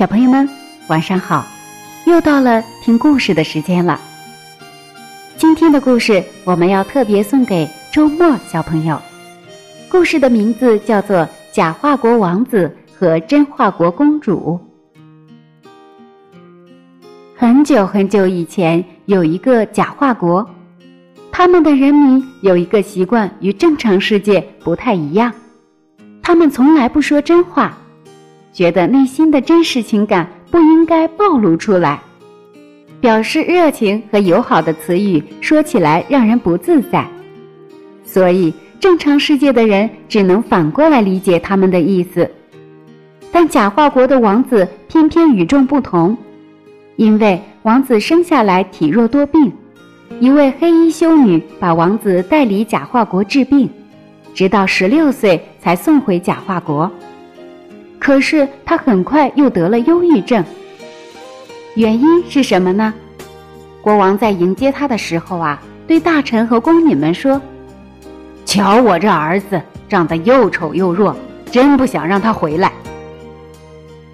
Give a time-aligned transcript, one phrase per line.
[0.00, 0.48] 小朋友们，
[0.88, 1.44] 晚上好！
[2.06, 4.00] 又到了听故事的时间了。
[5.36, 8.98] 今天的故事我们要特别送给周末小朋友。
[9.90, 11.18] 故事的名字叫做
[11.52, 14.58] 《假话国王子和真话国公主》。
[17.36, 20.48] 很久很久以前，有一个假话国，
[21.30, 25.30] 他们的人民有一个习惯，与正常世界不太一样，
[26.22, 27.76] 他们从来不说真话，
[28.52, 32.00] 觉得内心的真实情感不应该暴露出来。
[33.00, 37.06] 表示热情和友好的词语说起来让人不自在，
[38.04, 42.30] 所以正常世界的人只能反过来理解他们的意思。
[43.32, 46.14] 但假化国的王子偏偏与众不同，
[46.96, 49.50] 因为王子生下来体弱多病，
[50.18, 53.70] 一位黑衣修女把王子带离假化国治病，
[54.34, 56.90] 直到十六岁才送回假化国。
[58.00, 60.44] 可是他很快又得了忧郁症。
[61.76, 62.92] 原因是什么呢？
[63.80, 67.40] 国王在迎接他的时候啊，对大臣和宫女们说
[68.44, 71.14] ：“瞧我这儿子长得又丑又弱，
[71.52, 72.72] 真不想让他回来。”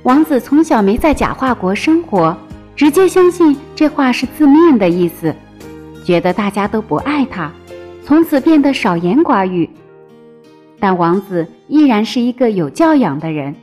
[0.04, 2.36] 王子从小没在假化国生活，
[2.76, 5.34] 直接相信这话是字面的意思，
[6.04, 7.50] 觉得大家都不爱他，
[8.04, 9.68] 从此变得少言寡语。
[10.78, 13.54] 但王子依然是一个有教养的人，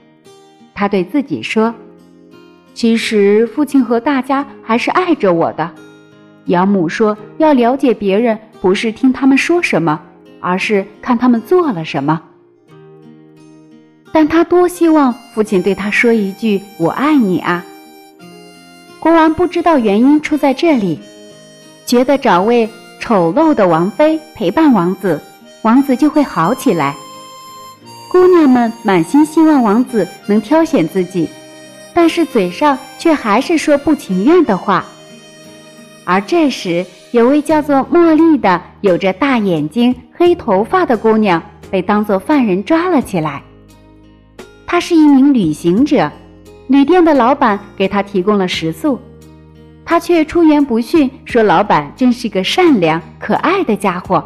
[0.74, 1.74] 他对自己说。
[2.74, 5.70] 其实，父亲和大家还是爱着我的。
[6.46, 10.02] 养母说：“要了解别人，不是听他们说什么，
[10.40, 12.22] 而是看他们做了什么。”
[14.12, 17.64] 但他多希望父亲对他说一句“我爱你”啊！
[19.00, 21.00] 国王不知道原因出在这里，
[21.86, 25.22] 觉得找位丑陋的王妃陪伴王子，
[25.62, 26.96] 王子就会好起来。
[28.14, 31.28] 姑娘们满心希望王子能挑选自己。
[31.96, 34.86] 但是嘴上却还是说不情愿的话。
[36.06, 43.42] 而这时，有位叫做茉莉的、有着大眼睛、黑头发的姑娘被当作犯人抓了起来。
[44.68, 46.12] 她是一名旅行者，
[46.68, 49.00] 旅店的老板给她提供了食宿，
[49.84, 54.24] 她却出言不逊，说老板真是个善良可爱的家伙，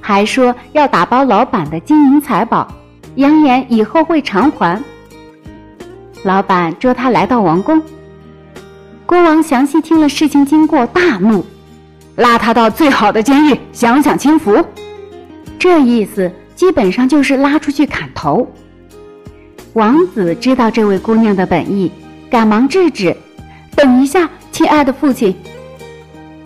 [0.00, 2.72] 还说要打包老板的金银财宝，
[3.18, 4.80] 扬言以后会偿还。
[6.22, 7.82] 老板捉他来到王宫，
[9.04, 11.44] 国王详细听了事情经过，大怒，
[12.14, 14.64] 拉他到最好的监狱享享清福。
[15.58, 18.48] 这意思基本上就是拉出去砍头。
[19.72, 21.90] 王子知道这位姑娘的本意，
[22.30, 23.16] 赶忙制止
[23.74, 25.34] ：“等一下，亲爱的父亲，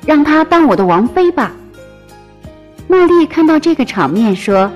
[0.06, 1.53] 让她当我的王妃吧。”
[2.88, 4.71] 茉莉看到这个场面说：“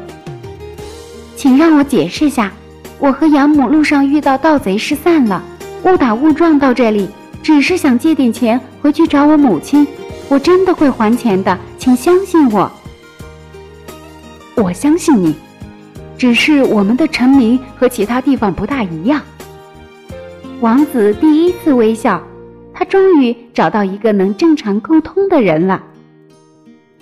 [1.37, 2.51] 请让我解释下。”
[2.99, 5.43] 我和养母路上遇到盗贼失散了，
[5.85, 7.07] 误打误撞到这里，
[7.43, 9.87] 只是想借点钱回去找我母亲。
[10.31, 12.73] 我真的会还钱的，请相信我。
[14.55, 15.35] 我相信你，
[16.17, 19.21] 只是我们的臣民和其他地方不大一样。
[20.61, 22.21] 王子第一次微笑，
[22.73, 25.83] 他终于找到一个能正常沟通的人了。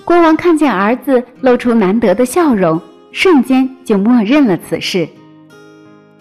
[0.05, 2.83] 国王看见儿子露出难得的笑容，
[3.14, 5.08] 瞬间就默认了此事。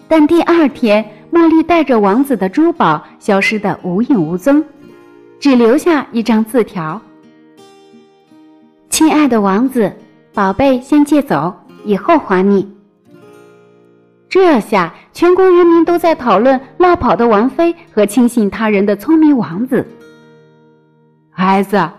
[0.06, 4.64] 但第二天，茉莉带着王子的珠宝消失得无影无踪，
[5.40, 7.02] 只留下一张字条
[8.88, 9.92] ：“亲爱的王子，
[10.32, 11.52] 宝贝先借走，
[11.84, 12.72] 以后还你。”
[14.30, 19.84] 这下全国人民都在讨论落跑的王妃和轻信他人的聪明王子。
[21.30, 21.90] 孩子，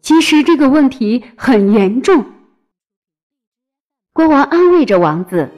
[0.00, 2.24] 其实这个问题很严重。
[4.20, 5.48] 国王安慰着王子。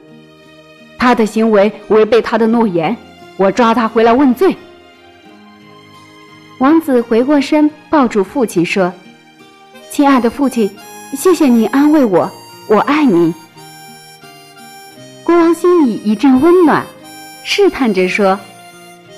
[0.97, 2.95] 他的行为违背他的诺言，
[3.35, 4.55] 我抓他回来问罪。
[6.59, 8.93] 王子回过身，抱住父亲说
[9.91, 10.71] ：“亲爱的父亲，
[11.13, 12.31] 谢谢你安慰我，
[12.69, 13.33] 我爱你。”
[15.25, 16.85] 国王心里一阵温暖，
[17.43, 18.39] 试探着说：“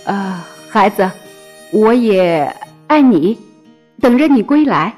[0.06, 1.08] 呃，孩子，
[1.72, 2.52] 我也
[2.88, 3.38] 爱你，
[4.02, 4.92] 等着你归来。”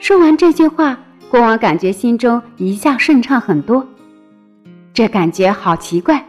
[0.00, 0.98] 说完这句话，
[1.30, 3.86] 国王感觉心中一下顺畅很多。
[4.92, 6.26] 这感觉好奇怪，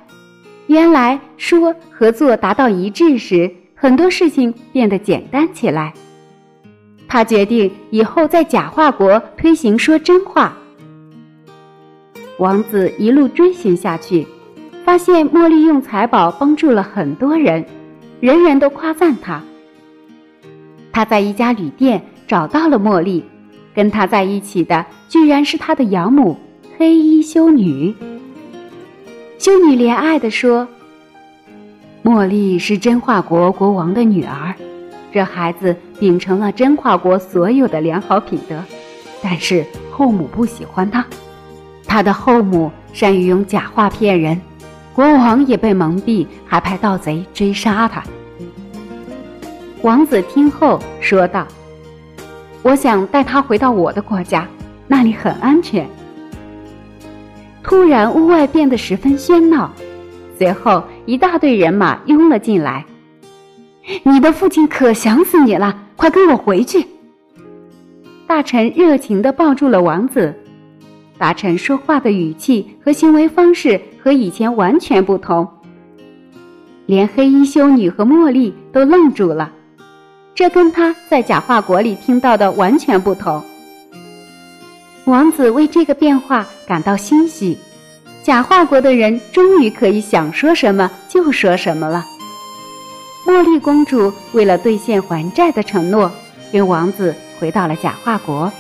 [0.68, 5.92] 原来说和做达到一致时，很多事情变得简单起来。
[7.08, 10.56] 他决定以后在假话国推行说真话。
[12.38, 14.28] 王子一路追寻下去，
[14.86, 17.66] 发现茉莉用财宝帮助了很多人，
[18.20, 19.42] 人人都夸赞他。
[20.92, 23.26] 他在一家旅店找到了茉莉，
[23.74, 26.38] 跟他在一起的居然是他的养母
[26.78, 27.96] 黑衣修女。
[29.38, 30.68] 修女怜爱地说
[32.04, 34.54] ：“茉莉是真化国国王的女儿，
[35.12, 38.64] 这孩子秉承了真化国所有的良好品德，
[39.22, 41.06] 但是后母不喜欢他。
[41.86, 44.40] 他的后母善于用假话骗人，
[44.94, 48.04] 国王也被蒙蔽，还派盗贼追杀他。
[49.82, 51.48] 王子听后说道
[52.64, 54.48] ：“我想带他回到我的国家，
[54.88, 55.88] 那里很安全。”
[57.64, 59.72] 突然，屋外变得十分喧闹，
[60.38, 62.86] 随后一大队人马拥了进来。
[64.04, 66.86] 你的父亲可想死你了，快跟我回去！
[68.28, 70.34] 大臣热情地抱住了王子。
[71.18, 75.48] 大臣说话的语气和行为方式和以前完全不同，
[76.88, 79.52] 连黑衣修女和茉莉都愣住了，
[80.34, 83.44] 这跟他在假话国里听到的完全不同。
[85.06, 87.58] 王子为这个变化感到欣喜，
[88.24, 92.06] 假话国的人终于可以想说什么就说什么了。
[93.26, 96.12] 茉莉公主为了兑现还债的承诺，
[96.52, 98.52] 跟王子回到了假话国。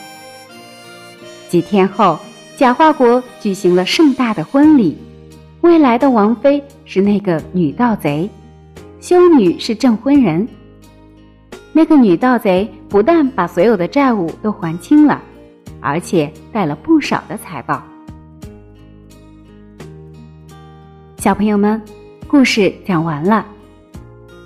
[1.49, 2.19] 几天后，
[2.57, 4.97] 假话国举行了盛大的婚礼，
[5.61, 8.29] 未来的王妃是那个女盗贼，
[8.99, 10.47] 修女是证婚人。
[11.73, 15.21] 那个女盗贼不但把所有的债务都还清了。
[15.83, 17.81] 而且带了不少的财宝。
[21.17, 21.81] 小朋友们，
[22.27, 23.43] 故事讲完了。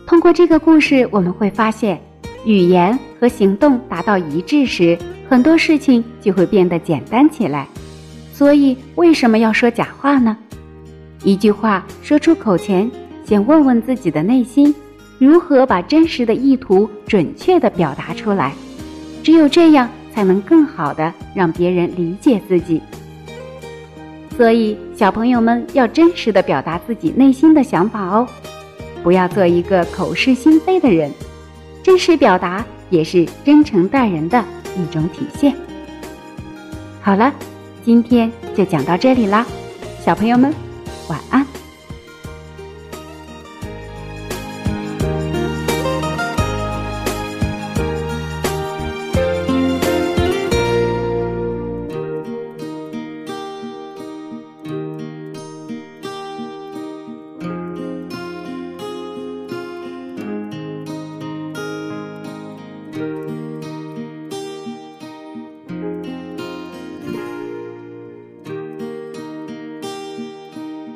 [0.08, 2.02] 通过这个故事，我们会发现，
[2.46, 4.98] 语言和行动达到一致时，
[5.28, 7.68] 很多事情就会变得简单起来。
[8.32, 10.38] 所以，为什么要说假话呢？
[11.26, 12.90] 一句话说出口前，
[13.26, 14.74] 先问问自己的内心，
[15.18, 18.54] 如何把真实的意图准确的表达出来。
[19.24, 19.90] 只有这样。
[20.16, 22.82] 才能更好的让别人理解自己。
[24.38, 28.26] 所以，小朋友们要真实的表达自己内心的想法哦，
[29.04, 31.12] 不要做一个口是心非的人。
[31.84, 34.42] 真实表达也是真诚待人的
[34.78, 35.54] 一种体现。
[37.02, 37.34] 好了，
[37.84, 39.46] 今天就讲到这里啦，
[40.00, 40.54] 小朋友们，
[41.10, 41.55] 晚安。